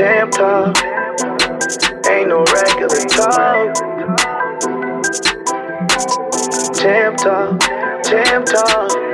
[0.00, 0.78] Champ talk,
[2.08, 3.76] ain't no regular talk.
[6.74, 7.60] Champ talk,
[8.02, 9.09] champ talk,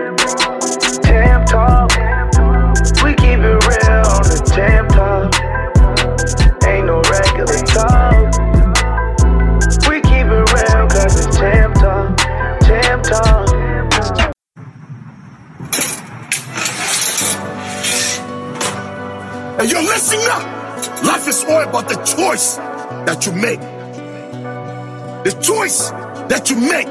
[21.04, 23.60] Life is all about the choice that you make.
[23.60, 25.90] The choice
[26.30, 26.86] that you make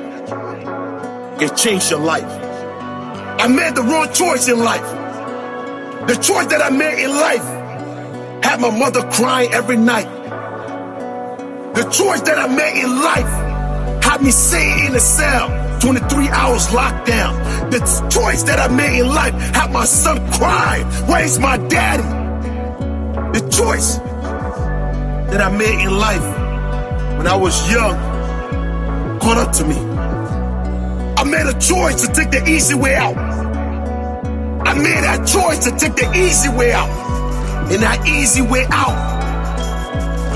[1.39, 2.23] can change your life.
[2.23, 4.87] I made the wrong choice in life.
[6.07, 10.07] The choice that I made in life had my mother crying every night.
[11.73, 16.73] The choice that I made in life had me sitting in a cell 23 hours
[16.73, 17.35] locked down.
[17.71, 17.79] The
[18.11, 20.85] choice that I made in life had my son crying.
[21.07, 22.24] Where's my daddy?
[23.35, 23.97] The choice
[25.27, 26.23] that I made in life
[27.17, 27.93] when I was young
[29.19, 29.75] caught up to me.
[29.75, 33.17] I made a choice to take the easy way out.
[33.17, 36.87] I made that choice to take the easy way out.
[37.69, 38.95] And that easy way out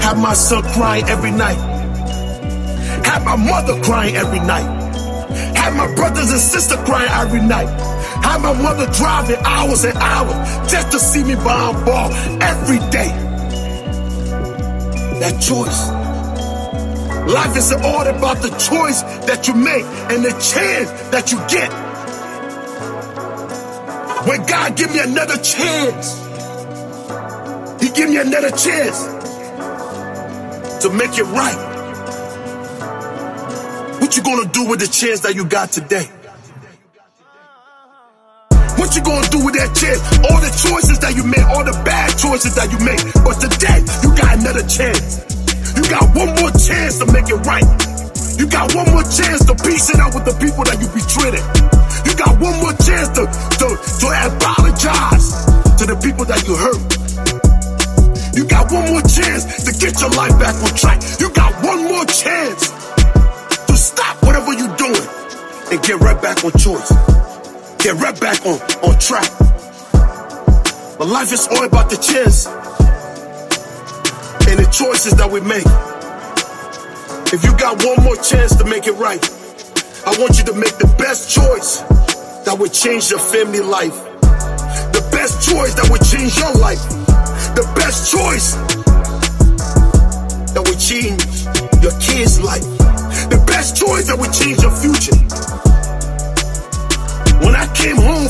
[0.03, 1.55] had my son crying every night.
[3.05, 4.67] Had my mother crying every night.
[5.55, 7.69] Had my brothers and sisters crying every night.
[8.23, 12.79] Had my mother driving hours and hours just to see me buy a ball every
[12.89, 13.09] day.
[15.19, 15.89] That choice.
[17.33, 21.71] Life is all about the choice that you make and the chance that you get.
[24.27, 26.17] When God give me another chance,
[27.81, 29.03] He give me another chance
[30.83, 31.69] to make it right.
[34.01, 36.09] What you gonna do with the chance that you got today?
[38.79, 39.99] What you gonna do with that chance?
[40.23, 43.03] All the choices that you made, all the bad choices that you made.
[43.27, 45.19] But today, you got another chance.
[45.75, 47.67] You got one more chance to make it right.
[48.39, 51.43] You got one more chance to peace it out with the people that you betrayed.
[52.07, 55.27] You got one more chance to, to, to apologize
[55.75, 56.79] to the people that you hurt.
[58.31, 61.03] You got one more chance to get your life back on track.
[61.19, 62.71] You got one more chance
[63.67, 65.07] to stop whatever you're doing
[65.67, 67.28] and get right back on choice.
[67.79, 69.31] Get right back on, on track.
[70.97, 72.45] But life is all about the chance
[74.49, 75.63] and the choices that we make.
[77.31, 79.23] If you got one more chance to make it right,
[80.05, 81.79] I want you to make the best choice
[82.43, 83.95] that would change your family life.
[84.91, 86.83] The best choice that would change your life.
[87.55, 88.55] The best choice
[90.51, 91.23] that would change
[91.81, 92.67] your kids' life.
[93.31, 95.68] The best choice that would change your future.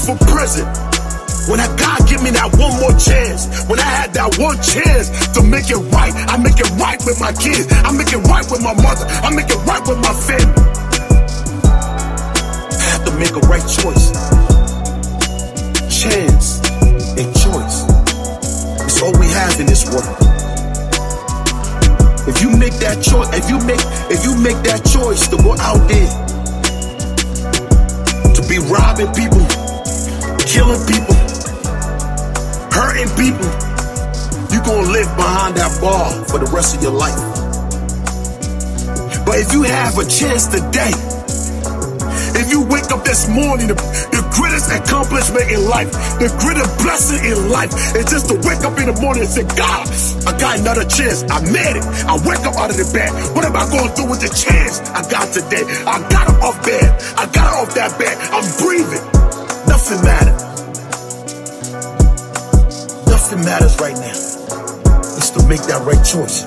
[0.09, 0.65] Came prison,
[1.53, 5.13] when I God give me that one more chance, when I had that one chance
[5.37, 8.41] to make it right, I make it right with my kids, I make it right
[8.49, 10.65] with my mother, I make it right with my family.
[12.73, 14.09] I have to make a right choice.
[15.93, 16.57] Chance
[17.13, 17.85] and choice.
[18.89, 20.09] It's all we have in this world.
[22.25, 25.53] If you make that choice, if you make if you make that choice to go
[25.61, 26.09] out there
[28.33, 29.45] to be robbing people,
[30.49, 31.13] killing people,
[32.73, 33.45] hurting people,
[34.49, 37.21] you're gonna live behind that bar for the rest of your life.
[39.29, 40.89] But if you have a chance today,
[42.33, 43.77] if you wake up this morning, the,
[44.09, 48.73] the greatest accomplishment in life, the greatest blessing in life is just to wake up
[48.81, 49.85] in the morning and say, God,
[50.25, 51.29] I got another chance.
[51.29, 51.85] I made it.
[52.09, 53.13] I wake up out of the bed.
[53.37, 55.61] What am I going to do with the chance I got today?
[55.85, 56.89] I got up off bed.
[57.21, 58.17] I got off that bed.
[58.33, 59.18] I'm breathing.
[65.49, 66.45] Make that right choice.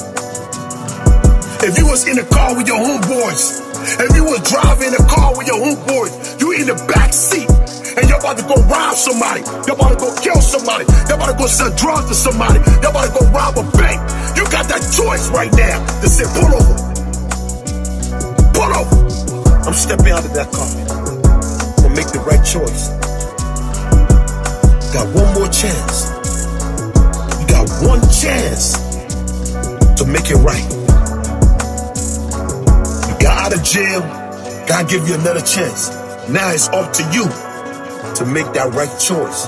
[1.58, 3.58] If you was in the car with your homeboys,
[3.98, 7.50] if you was driving a car with your homeboys, you in the back seat,
[7.98, 11.34] and you're about to go rob somebody, you're about to go kill somebody, you're about
[11.34, 13.98] to go sell drugs to somebody, you're about to go rob a bank.
[14.38, 16.74] You got that choice right now to say, pull over.
[18.54, 19.66] Pull over.
[19.66, 20.71] I'm stepping out of that car.
[20.71, 22.86] I'm gonna make the right choice.
[24.94, 26.06] Got one more chance.
[27.42, 28.91] You got one chance
[30.04, 30.65] to make it right.
[33.09, 34.01] You got out of jail.
[34.66, 35.91] God give you another chance.
[36.28, 37.25] Now it's up to you
[38.16, 39.47] to make that right choice.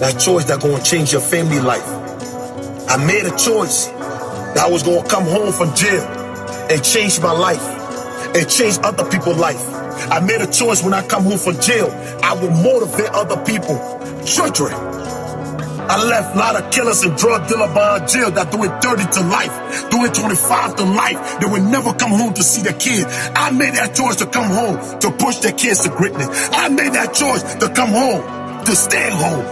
[0.00, 1.86] That choice that's gonna change your family life.
[2.88, 6.02] I made a choice that I was gonna come home from jail
[6.70, 7.62] and change my life
[8.34, 9.60] and change other people's life.
[10.10, 11.90] I made a choice when I come home from jail,
[12.22, 13.76] I will motivate other people.
[14.24, 14.72] Children,
[15.90, 19.22] I left a lot of killers and drug dealers behind jail that doing 30 to
[19.26, 21.40] life, doing 25 to life.
[21.40, 23.06] They would never come home to see their kids.
[23.34, 26.28] I made that choice to come home, to push their kids to greatness.
[26.52, 28.22] I made that choice to come home,
[28.66, 29.44] to stay home.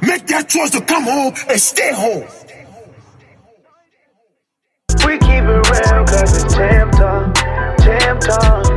[0.00, 2.24] Make that choice to come home and stay home.
[5.04, 8.69] We keep it real cause it's jam time.